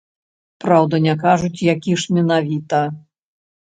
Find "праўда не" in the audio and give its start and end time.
0.65-1.15